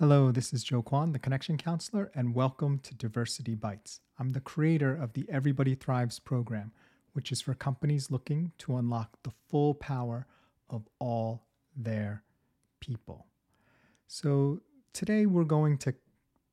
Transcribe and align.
Hello, 0.00 0.32
this 0.32 0.54
is 0.54 0.64
Joe 0.64 0.80
Kwan, 0.80 1.12
the 1.12 1.18
Connection 1.18 1.58
Counselor, 1.58 2.10
and 2.14 2.34
welcome 2.34 2.78
to 2.78 2.94
Diversity 2.94 3.54
Bites. 3.54 4.00
I'm 4.18 4.30
the 4.30 4.40
creator 4.40 4.96
of 4.96 5.12
the 5.12 5.26
Everybody 5.28 5.74
Thrives 5.74 6.18
program, 6.18 6.72
which 7.12 7.30
is 7.30 7.42
for 7.42 7.52
companies 7.52 8.10
looking 8.10 8.52
to 8.60 8.78
unlock 8.78 9.18
the 9.22 9.32
full 9.50 9.74
power 9.74 10.26
of 10.70 10.88
all 11.00 11.44
their 11.76 12.24
people. 12.80 13.26
So, 14.06 14.62
today 14.94 15.26
we're 15.26 15.44
going 15.44 15.76
to 15.76 15.92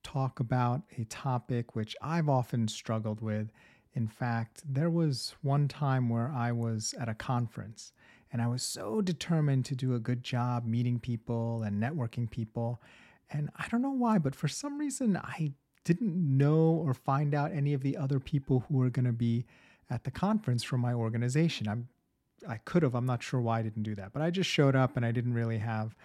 talk 0.03 0.41
about 0.41 0.81
a 0.97 1.05
topic 1.05 1.73
which 1.73 1.95
I've 2.02 2.27
often 2.27 2.67
struggled 2.67 3.21
with. 3.21 3.49
In 3.93 4.09
fact, 4.09 4.61
there 4.67 4.89
was 4.89 5.35
one 5.41 5.69
time 5.69 6.09
where 6.09 6.33
I 6.35 6.52
was 6.52 6.93
at 6.99 7.07
a 7.07 7.13
conference 7.13 7.93
and 8.33 8.41
I 8.41 8.47
was 8.47 8.61
so 8.61 9.02
determined 9.02 9.63
to 9.67 9.75
do 9.75 9.95
a 9.95 9.99
good 9.99 10.21
job 10.21 10.66
meeting 10.66 10.99
people 10.99 11.63
and 11.63 11.81
networking 11.81 12.29
people. 12.29 12.81
And 13.30 13.49
I 13.55 13.67
don't 13.70 13.81
know 13.81 13.91
why, 13.91 14.17
but 14.20 14.36
for 14.36 14.48
some 14.48 14.77
reason, 14.77 15.17
I 15.17 15.54
didn't 15.84 16.16
know 16.16 16.83
or 16.86 16.94
find 16.94 17.34
out 17.34 17.52
any 17.52 17.73
of 17.73 17.81
the 17.81 17.97
other 17.97 18.19
people 18.19 18.66
who 18.67 18.78
were 18.78 18.89
going 18.89 19.06
to 19.06 19.14
be 19.14 19.45
at 19.89 20.03
the 20.03 20.11
conference 20.11 20.64
from 20.64 20.81
my 20.81 20.94
organization. 20.94 21.67
I'm, 21.67 21.88
I 22.47 22.58
could 22.58 22.84
have, 22.84 22.95
I'm 22.95 23.06
not 23.06 23.23
sure 23.23 23.42
why 23.42 23.59
I 23.59 23.61
didn't 23.61 23.84
do 23.84 23.95
that, 23.95 24.14
but 24.14 24.22
I 24.22 24.30
just 24.30 24.50
showed 24.50 24.75
up 24.75 24.97
and 24.97 25.06
I 25.06 25.11
didn't 25.11 25.34
really 25.34 25.58
have 25.58 25.95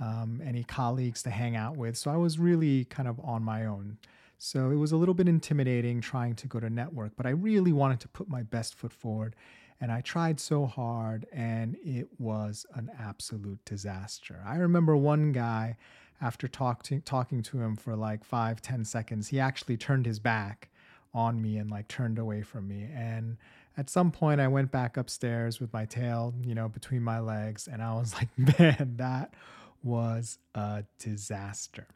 um, 0.00 0.40
any 0.44 0.64
colleagues 0.64 1.22
to 1.24 1.30
hang 1.30 1.56
out 1.56 1.76
with. 1.76 1.96
So 1.96 2.10
I 2.10 2.16
was 2.16 2.38
really 2.38 2.84
kind 2.86 3.08
of 3.08 3.20
on 3.20 3.42
my 3.42 3.66
own. 3.66 3.98
So 4.38 4.70
it 4.70 4.76
was 4.76 4.92
a 4.92 4.96
little 4.96 5.14
bit 5.14 5.28
intimidating 5.28 6.00
trying 6.00 6.34
to 6.36 6.46
go 6.46 6.60
to 6.60 6.68
network, 6.68 7.12
but 7.16 7.26
I 7.26 7.30
really 7.30 7.72
wanted 7.72 8.00
to 8.00 8.08
put 8.08 8.28
my 8.28 8.42
best 8.42 8.74
foot 8.74 8.92
forward. 8.92 9.36
And 9.80 9.90
I 9.90 10.00
tried 10.00 10.38
so 10.38 10.66
hard, 10.66 11.26
and 11.32 11.76
it 11.84 12.06
was 12.18 12.64
an 12.74 12.90
absolute 12.98 13.64
disaster. 13.64 14.40
I 14.46 14.56
remember 14.56 14.96
one 14.96 15.32
guy, 15.32 15.76
after 16.24 16.48
talk 16.48 16.82
to, 16.84 17.00
talking 17.00 17.42
to 17.42 17.60
him 17.60 17.76
for 17.76 17.94
like 17.94 18.24
five, 18.24 18.62
ten 18.62 18.82
seconds, 18.82 19.28
he 19.28 19.38
actually 19.38 19.76
turned 19.76 20.06
his 20.06 20.18
back 20.18 20.70
on 21.12 21.40
me 21.42 21.58
and 21.58 21.70
like 21.70 21.86
turned 21.86 22.18
away 22.18 22.40
from 22.42 22.66
me. 22.66 22.88
And 22.94 23.36
at 23.76 23.90
some 23.90 24.10
point, 24.10 24.40
I 24.40 24.48
went 24.48 24.70
back 24.70 24.96
upstairs 24.96 25.60
with 25.60 25.70
my 25.74 25.84
tail, 25.84 26.32
you 26.42 26.54
know, 26.54 26.68
between 26.68 27.02
my 27.02 27.20
legs, 27.20 27.68
and 27.68 27.82
I 27.82 27.92
was 27.92 28.14
like, 28.14 28.28
man, 28.58 28.94
that 28.96 29.34
was 29.82 30.38
a 30.54 30.84
disaster. 30.98 31.88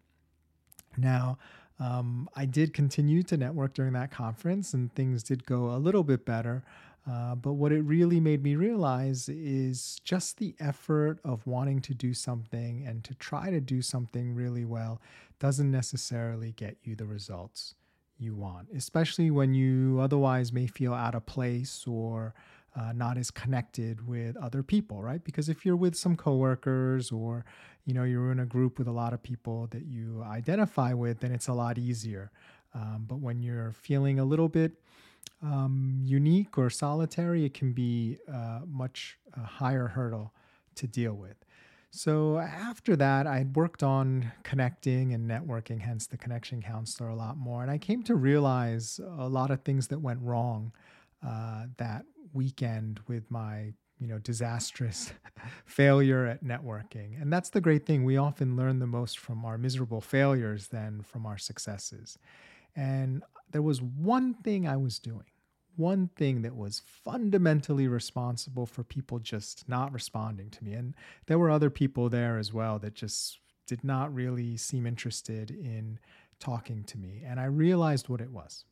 Now, 0.98 1.38
um, 1.80 2.28
I 2.36 2.44
did 2.44 2.74
continue 2.74 3.22
to 3.22 3.36
network 3.38 3.72
during 3.72 3.94
that 3.94 4.10
conference, 4.10 4.74
and 4.74 4.92
things 4.94 5.22
did 5.22 5.46
go 5.46 5.70
a 5.70 5.78
little 5.78 6.02
bit 6.04 6.26
better. 6.26 6.64
Uh, 7.08 7.34
but 7.34 7.54
what 7.54 7.72
it 7.72 7.80
really 7.82 8.20
made 8.20 8.42
me 8.42 8.54
realize 8.54 9.28
is 9.30 9.98
just 10.04 10.36
the 10.36 10.54
effort 10.60 11.18
of 11.24 11.46
wanting 11.46 11.80
to 11.80 11.94
do 11.94 12.12
something 12.12 12.84
and 12.86 13.02
to 13.02 13.14
try 13.14 13.50
to 13.50 13.60
do 13.60 13.80
something 13.80 14.34
really 14.34 14.64
well 14.64 15.00
doesn't 15.38 15.70
necessarily 15.70 16.52
get 16.52 16.76
you 16.82 16.94
the 16.94 17.06
results 17.06 17.74
you 18.18 18.34
want, 18.34 18.68
especially 18.76 19.30
when 19.30 19.54
you 19.54 19.98
otherwise 20.00 20.52
may 20.52 20.66
feel 20.66 20.92
out 20.92 21.14
of 21.14 21.24
place 21.24 21.84
or 21.86 22.34
uh, 22.76 22.92
not 22.92 23.16
as 23.16 23.30
connected 23.30 24.06
with 24.06 24.36
other 24.36 24.62
people, 24.62 25.02
right? 25.02 25.24
Because 25.24 25.48
if 25.48 25.64
you're 25.64 25.76
with 25.76 25.96
some 25.96 26.16
coworkers 26.16 27.10
or 27.10 27.44
you 27.86 27.94
know 27.94 28.04
you're 28.04 28.30
in 28.32 28.40
a 28.40 28.46
group 28.46 28.78
with 28.78 28.86
a 28.86 28.92
lot 28.92 29.14
of 29.14 29.22
people 29.22 29.66
that 29.70 29.86
you 29.86 30.22
identify 30.26 30.92
with, 30.92 31.20
then 31.20 31.32
it's 31.32 31.48
a 31.48 31.54
lot 31.54 31.78
easier. 31.78 32.30
Um, 32.74 33.06
but 33.08 33.20
when 33.20 33.42
you're 33.42 33.72
feeling 33.72 34.18
a 34.18 34.24
little 34.24 34.48
bit 34.48 34.72
um, 35.42 36.00
unique 36.04 36.58
or 36.58 36.70
solitary, 36.70 37.44
it 37.44 37.54
can 37.54 37.72
be 37.72 38.18
a 38.26 38.60
much 38.66 39.18
a 39.34 39.40
higher 39.40 39.88
hurdle 39.88 40.32
to 40.76 40.86
deal 40.86 41.14
with. 41.14 41.36
So 41.90 42.38
after 42.38 42.96
that, 42.96 43.26
I 43.26 43.38
had 43.38 43.56
worked 43.56 43.82
on 43.82 44.30
connecting 44.42 45.14
and 45.14 45.28
networking, 45.28 45.80
hence 45.80 46.06
the 46.06 46.18
connection 46.18 46.60
counselor, 46.60 47.08
a 47.08 47.14
lot 47.14 47.38
more. 47.38 47.62
And 47.62 47.70
I 47.70 47.78
came 47.78 48.02
to 48.04 48.14
realize 48.14 49.00
a 49.18 49.28
lot 49.28 49.50
of 49.50 49.62
things 49.62 49.88
that 49.88 50.00
went 50.00 50.20
wrong 50.22 50.72
uh, 51.26 51.66
that 51.78 52.04
weekend 52.32 53.00
with 53.08 53.30
my 53.30 53.72
you 53.98 54.06
know 54.06 54.18
disastrous 54.18 55.12
failure 55.64 56.26
at 56.26 56.44
networking 56.44 57.20
and 57.20 57.32
that's 57.32 57.50
the 57.50 57.60
great 57.60 57.84
thing 57.84 58.04
we 58.04 58.16
often 58.16 58.54
learn 58.54 58.78
the 58.78 58.86
most 58.86 59.18
from 59.18 59.44
our 59.44 59.58
miserable 59.58 60.00
failures 60.00 60.68
than 60.68 61.02
from 61.02 61.26
our 61.26 61.38
successes 61.38 62.18
and 62.76 63.22
there 63.52 63.62
was 63.62 63.80
one 63.82 64.34
thing 64.34 64.66
i 64.66 64.76
was 64.76 64.98
doing 64.98 65.24
one 65.76 66.10
thing 66.16 66.42
that 66.42 66.56
was 66.56 66.82
fundamentally 66.84 67.86
responsible 67.86 68.66
for 68.66 68.82
people 68.82 69.20
just 69.20 69.68
not 69.68 69.92
responding 69.92 70.50
to 70.50 70.64
me 70.64 70.72
and 70.72 70.94
there 71.26 71.38
were 71.38 71.50
other 71.50 71.70
people 71.70 72.08
there 72.08 72.36
as 72.38 72.52
well 72.52 72.78
that 72.78 72.94
just 72.94 73.38
did 73.66 73.84
not 73.84 74.12
really 74.12 74.56
seem 74.56 74.86
interested 74.86 75.50
in 75.50 75.98
talking 76.40 76.82
to 76.84 76.98
me 76.98 77.22
and 77.24 77.38
i 77.38 77.44
realized 77.44 78.08
what 78.08 78.20
it 78.20 78.30
was 78.30 78.64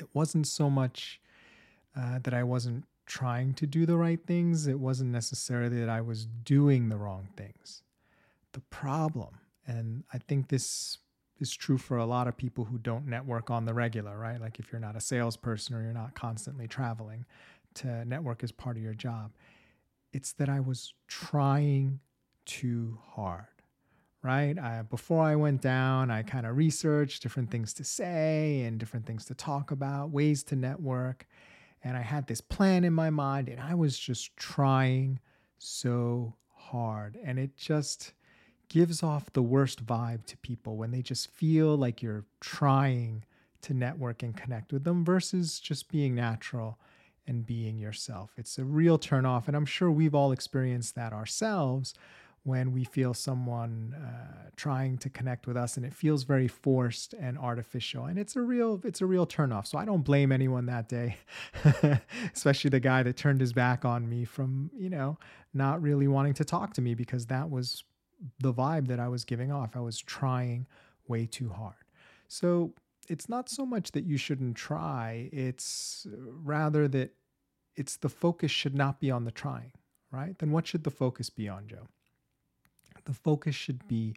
it 0.00 0.08
wasn't 0.14 0.46
so 0.46 0.70
much 0.70 1.20
uh, 1.96 2.18
that 2.22 2.34
I 2.34 2.42
wasn't 2.42 2.84
trying 3.06 3.54
to 3.54 3.66
do 3.66 3.86
the 3.86 3.96
right 3.96 4.24
things. 4.26 4.66
It 4.66 4.78
wasn't 4.78 5.10
necessarily 5.10 5.80
that 5.80 5.88
I 5.88 6.00
was 6.00 6.26
doing 6.26 6.88
the 6.88 6.96
wrong 6.96 7.28
things. 7.36 7.82
The 8.52 8.60
problem, 8.60 9.40
and 9.66 10.04
I 10.12 10.18
think 10.18 10.48
this 10.48 10.98
is 11.40 11.54
true 11.54 11.78
for 11.78 11.96
a 11.96 12.06
lot 12.06 12.28
of 12.28 12.36
people 12.36 12.64
who 12.64 12.78
don't 12.78 13.06
network 13.06 13.50
on 13.50 13.64
the 13.64 13.74
regular, 13.74 14.16
right? 14.18 14.40
Like 14.40 14.58
if 14.58 14.70
you're 14.70 14.80
not 14.80 14.96
a 14.96 15.00
salesperson 15.00 15.74
or 15.74 15.82
you're 15.82 15.92
not 15.92 16.14
constantly 16.14 16.68
traveling 16.68 17.24
to 17.74 18.04
network 18.04 18.42
as 18.44 18.52
part 18.52 18.76
of 18.76 18.82
your 18.82 18.94
job, 18.94 19.32
it's 20.12 20.32
that 20.34 20.48
I 20.48 20.60
was 20.60 20.92
trying 21.08 22.00
too 22.44 22.98
hard, 23.14 23.46
right? 24.22 24.58
I, 24.58 24.82
before 24.82 25.22
I 25.24 25.36
went 25.36 25.62
down, 25.62 26.10
I 26.10 26.22
kind 26.22 26.46
of 26.46 26.56
researched 26.56 27.22
different 27.22 27.50
things 27.50 27.72
to 27.74 27.84
say 27.84 28.62
and 28.62 28.78
different 28.78 29.06
things 29.06 29.24
to 29.26 29.34
talk 29.34 29.70
about, 29.70 30.10
ways 30.10 30.42
to 30.44 30.56
network 30.56 31.26
and 31.82 31.96
I 31.96 32.02
had 32.02 32.26
this 32.26 32.40
plan 32.40 32.84
in 32.84 32.92
my 32.92 33.10
mind 33.10 33.48
and 33.48 33.60
I 33.60 33.74
was 33.74 33.98
just 33.98 34.36
trying 34.36 35.18
so 35.58 36.34
hard 36.54 37.18
and 37.24 37.38
it 37.38 37.56
just 37.56 38.12
gives 38.70 39.02
off 39.02 39.30
the 39.34 39.42
worst 39.42 39.84
vibe 39.84 40.24
to 40.24 40.36
people 40.38 40.76
when 40.76 40.92
they 40.92 41.02
just 41.02 41.30
feel 41.30 41.76
like 41.76 42.00
you're 42.00 42.24
trying 42.40 43.24
to 43.60 43.74
network 43.74 44.22
and 44.22 44.34
connect 44.34 44.72
with 44.72 44.84
them 44.84 45.04
versus 45.04 45.60
just 45.60 45.90
being 45.90 46.14
natural 46.14 46.78
and 47.26 47.44
being 47.44 47.78
yourself. 47.78 48.30
It's 48.38 48.58
a 48.58 48.64
real 48.64 48.98
turnoff 48.98 49.48
and 49.48 49.56
I'm 49.56 49.66
sure 49.66 49.90
we've 49.90 50.14
all 50.14 50.32
experienced 50.32 50.94
that 50.94 51.12
ourselves 51.12 51.92
when 52.44 52.72
we 52.72 52.84
feel 52.84 53.12
someone 53.12 53.94
uh, 53.94 54.48
trying 54.56 54.96
to 54.96 55.10
connect 55.10 55.46
with 55.46 55.56
us 55.56 55.76
and 55.76 55.84
it 55.84 55.92
feels 55.92 56.22
very 56.22 56.48
forced 56.48 57.12
and 57.14 57.36
artificial 57.36 58.06
and 58.06 58.18
it's 58.18 58.34
a 58.34 58.40
real 58.40 58.80
it's 58.82 59.02
a 59.02 59.06
real 59.06 59.26
turnoff 59.26 59.66
so 59.66 59.76
i 59.76 59.84
don't 59.84 60.04
blame 60.04 60.32
anyone 60.32 60.64
that 60.64 60.88
day 60.88 61.18
especially 62.34 62.70
the 62.70 62.80
guy 62.80 63.02
that 63.02 63.14
turned 63.14 63.42
his 63.42 63.52
back 63.52 63.84
on 63.84 64.08
me 64.08 64.24
from 64.24 64.70
you 64.74 64.88
know 64.88 65.18
not 65.52 65.82
really 65.82 66.08
wanting 66.08 66.32
to 66.32 66.42
talk 66.42 66.72
to 66.72 66.80
me 66.80 66.94
because 66.94 67.26
that 67.26 67.50
was 67.50 67.84
the 68.38 68.52
vibe 68.52 68.88
that 68.88 69.00
i 69.00 69.08
was 69.08 69.24
giving 69.24 69.50
off. 69.50 69.76
I 69.76 69.80
was 69.80 69.98
trying 69.98 70.66
way 71.08 71.26
too 71.26 71.48
hard. 71.48 71.74
So 72.28 72.74
it's 73.08 73.28
not 73.28 73.48
so 73.48 73.66
much 73.66 73.92
that 73.92 74.04
you 74.04 74.16
shouldn't 74.16 74.56
try. 74.56 75.28
It's 75.32 76.06
rather 76.44 76.86
that 76.88 77.14
it's 77.76 77.96
the 77.96 78.08
focus 78.08 78.50
should 78.50 78.74
not 78.74 79.00
be 79.00 79.10
on 79.10 79.24
the 79.24 79.30
trying 79.30 79.72
right? 80.10 80.38
Then 80.38 80.50
what 80.50 80.66
should 80.66 80.84
the 80.84 80.90
focus 80.90 81.30
be 81.30 81.48
on 81.48 81.66
joe? 81.68 81.86
The 83.04 83.14
focus 83.14 83.54
should 83.54 83.86
be 83.88 84.14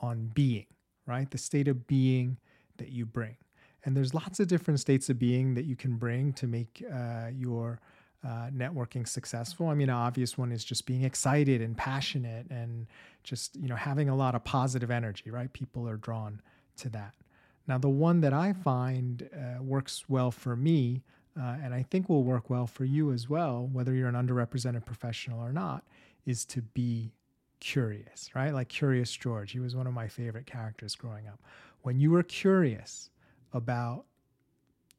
on 0.00 0.30
being, 0.34 0.66
right? 1.06 1.30
The 1.30 1.38
state 1.38 1.68
of 1.68 1.86
being 1.86 2.38
that 2.78 2.90
you 2.90 3.06
bring. 3.06 3.36
And 3.84 3.96
there's 3.96 4.14
lots 4.14 4.40
of 4.40 4.48
different 4.48 4.80
states 4.80 5.08
of 5.08 5.18
being 5.18 5.54
that 5.54 5.64
you 5.64 5.76
can 5.76 5.96
bring 5.96 6.32
to 6.34 6.46
make 6.46 6.84
uh, 6.92 7.28
your 7.32 7.80
uh, 8.24 8.48
networking 8.54 9.08
successful. 9.08 9.68
I 9.68 9.74
mean, 9.74 9.88
an 9.88 9.96
obvious 9.96 10.36
one 10.36 10.52
is 10.52 10.64
just 10.64 10.86
being 10.86 11.04
excited 11.04 11.62
and 11.62 11.76
passionate 11.76 12.46
and 12.50 12.86
just, 13.22 13.56
you 13.56 13.68
know, 13.68 13.76
having 13.76 14.08
a 14.08 14.16
lot 14.16 14.34
of 14.34 14.44
positive 14.44 14.90
energy, 14.90 15.30
right? 15.30 15.52
People 15.52 15.88
are 15.88 15.96
drawn 15.96 16.42
to 16.78 16.88
that. 16.90 17.14
Now, 17.66 17.78
the 17.78 17.88
one 17.88 18.20
that 18.20 18.32
I 18.32 18.52
find 18.52 19.28
uh, 19.34 19.62
works 19.62 20.04
well 20.08 20.30
for 20.30 20.56
me, 20.56 21.02
uh, 21.40 21.56
and 21.62 21.72
I 21.72 21.82
think 21.82 22.08
will 22.08 22.24
work 22.24 22.50
well 22.50 22.66
for 22.66 22.84
you 22.84 23.12
as 23.12 23.28
well, 23.28 23.68
whether 23.72 23.94
you're 23.94 24.08
an 24.08 24.14
underrepresented 24.14 24.84
professional 24.84 25.40
or 25.40 25.52
not, 25.52 25.84
is 26.26 26.44
to 26.46 26.62
be 26.62 27.12
curious, 27.60 28.30
right? 28.34 28.52
Like 28.52 28.68
Curious 28.68 29.12
George. 29.12 29.52
He 29.52 29.60
was 29.60 29.76
one 29.76 29.86
of 29.86 29.94
my 29.94 30.08
favorite 30.08 30.46
characters 30.46 30.94
growing 30.94 31.26
up. 31.28 31.40
When 31.82 32.00
you 32.00 32.10
were 32.10 32.22
curious 32.22 33.10
about 33.52 34.04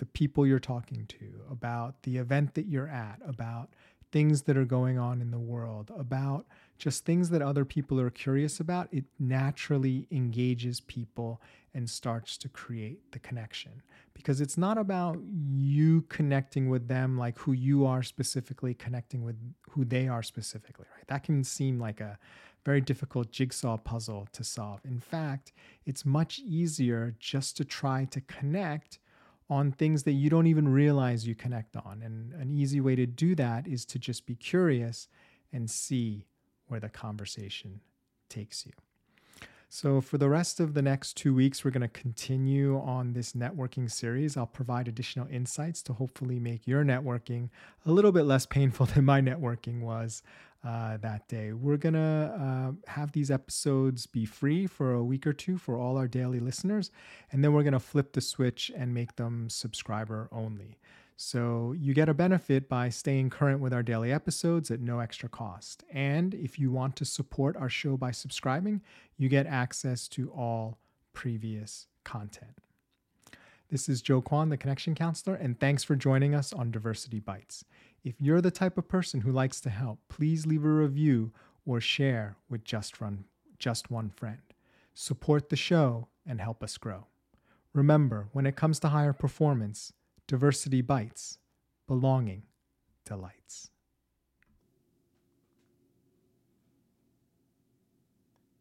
the 0.01 0.05
people 0.07 0.47
you're 0.47 0.57
talking 0.57 1.05
to, 1.05 1.27
about 1.51 2.01
the 2.01 2.17
event 2.17 2.55
that 2.55 2.65
you're 2.65 2.89
at, 2.89 3.19
about 3.23 3.69
things 4.11 4.41
that 4.41 4.57
are 4.57 4.65
going 4.65 4.97
on 4.97 5.21
in 5.21 5.29
the 5.29 5.37
world, 5.37 5.91
about 5.95 6.47
just 6.79 7.05
things 7.05 7.29
that 7.29 7.43
other 7.43 7.63
people 7.63 7.99
are 7.99 8.09
curious 8.09 8.59
about, 8.59 8.87
it 8.91 9.05
naturally 9.19 10.07
engages 10.09 10.79
people 10.79 11.39
and 11.75 11.87
starts 11.87 12.35
to 12.35 12.49
create 12.49 13.11
the 13.11 13.19
connection. 13.19 13.83
Because 14.15 14.41
it's 14.41 14.57
not 14.57 14.79
about 14.79 15.19
you 15.55 16.01
connecting 16.09 16.67
with 16.67 16.87
them 16.87 17.15
like 17.15 17.37
who 17.37 17.51
you 17.51 17.85
are 17.85 18.01
specifically 18.01 18.73
connecting 18.73 19.23
with 19.23 19.35
who 19.69 19.85
they 19.85 20.07
are 20.07 20.23
specifically, 20.23 20.87
right? 20.97 21.07
That 21.09 21.21
can 21.23 21.43
seem 21.43 21.79
like 21.79 22.01
a 22.01 22.17
very 22.65 22.81
difficult 22.81 23.31
jigsaw 23.31 23.77
puzzle 23.77 24.27
to 24.31 24.43
solve. 24.43 24.81
In 24.83 24.99
fact, 24.99 25.53
it's 25.85 26.07
much 26.07 26.39
easier 26.39 27.13
just 27.19 27.55
to 27.57 27.63
try 27.63 28.05
to 28.05 28.21
connect 28.21 28.97
on 29.51 29.69
things 29.69 30.03
that 30.03 30.13
you 30.13 30.29
don't 30.29 30.47
even 30.47 30.69
realize 30.69 31.27
you 31.27 31.35
connect 31.35 31.75
on. 31.75 32.01
And 32.01 32.31
an 32.41 32.53
easy 32.53 32.79
way 32.79 32.95
to 32.95 33.05
do 33.05 33.35
that 33.35 33.67
is 33.67 33.85
to 33.87 33.99
just 33.99 34.25
be 34.25 34.33
curious 34.33 35.09
and 35.51 35.69
see 35.69 36.25
where 36.67 36.79
the 36.79 36.87
conversation 36.87 37.81
takes 38.29 38.65
you. 38.65 38.71
So, 39.67 40.01
for 40.01 40.17
the 40.17 40.29
rest 40.29 40.59
of 40.59 40.73
the 40.73 40.81
next 40.81 41.15
two 41.15 41.33
weeks, 41.33 41.63
we're 41.63 41.71
going 41.71 41.81
to 41.81 41.87
continue 41.87 42.79
on 42.79 43.13
this 43.13 43.33
networking 43.33 43.91
series. 43.91 44.35
I'll 44.35 44.45
provide 44.45 44.87
additional 44.87 45.27
insights 45.27 45.81
to 45.83 45.93
hopefully 45.93 46.39
make 46.39 46.67
your 46.67 46.83
networking 46.83 47.49
a 47.85 47.91
little 47.91 48.11
bit 48.11 48.23
less 48.23 48.45
painful 48.45 48.85
than 48.93 49.05
my 49.05 49.21
networking 49.21 49.81
was 49.81 50.23
uh, 50.63 50.97
that 50.97 51.27
day. 51.27 51.53
We're 51.53 51.77
going 51.77 51.93
to 51.93 51.99
uh, 51.99 52.91
have 52.91 53.11
these 53.11 53.31
episodes 53.31 54.05
be 54.05 54.25
free 54.25 54.67
for 54.67 54.93
a 54.93 55.03
week 55.03 55.25
or 55.25 55.33
two 55.33 55.57
for 55.57 55.77
all 55.77 55.97
our 55.97 56.07
daily 56.07 56.39
listeners, 56.39 56.91
and 57.31 57.43
then 57.43 57.53
we're 57.53 57.63
going 57.63 57.73
to 57.73 57.79
flip 57.79 58.13
the 58.13 58.21
switch 58.21 58.71
and 58.75 58.93
make 58.93 59.15
them 59.15 59.49
subscriber 59.49 60.29
only. 60.31 60.77
So 61.17 61.75
you 61.77 61.93
get 61.93 62.09
a 62.09 62.15
benefit 62.15 62.67
by 62.67 62.89
staying 62.89 63.29
current 63.29 63.59
with 63.59 63.73
our 63.73 63.83
daily 63.83 64.11
episodes 64.11 64.71
at 64.71 64.79
no 64.79 64.99
extra 64.99 65.29
cost. 65.29 65.83
And 65.91 66.33
if 66.33 66.57
you 66.57 66.71
want 66.71 66.95
to 66.95 67.05
support 67.05 67.55
our 67.57 67.69
show 67.69 67.95
by 67.95 68.09
subscribing, 68.09 68.81
you 69.17 69.29
get 69.29 69.45
access 69.45 70.07
to 70.09 70.31
all 70.31 70.79
previous 71.13 71.85
content. 72.03 72.57
This 73.69 73.87
is 73.87 74.01
Joe 74.01 74.21
Kwan, 74.21 74.49
the 74.49 74.57
Connection 74.57 74.95
Counselor, 74.95 75.35
and 75.35 75.57
thanks 75.59 75.83
for 75.83 75.95
joining 75.95 76.35
us 76.35 76.51
on 76.51 76.71
Diversity 76.71 77.19
Bites. 77.19 77.63
If 78.03 78.15
you're 78.19 78.41
the 78.41 78.51
type 78.51 78.77
of 78.77 78.87
person 78.87 79.21
who 79.21 79.31
likes 79.31 79.61
to 79.61 79.69
help, 79.69 79.99
please 80.09 80.47
leave 80.47 80.65
a 80.65 80.69
review 80.69 81.31
or 81.65 81.79
share 81.79 82.35
with 82.49 82.63
just 82.63 82.99
one, 82.99 83.25
just 83.59 83.91
one 83.91 84.09
friend. 84.09 84.41
Support 84.93 85.49
the 85.49 85.55
show 85.55 86.07
and 86.25 86.41
help 86.41 86.63
us 86.63 86.77
grow. 86.77 87.07
Remember, 87.73 88.27
when 88.33 88.45
it 88.45 88.55
comes 88.55 88.79
to 88.79 88.89
higher 88.89 89.13
performance, 89.13 89.93
diversity 90.27 90.81
bites, 90.81 91.37
belonging 91.87 92.43
delights. 93.05 93.70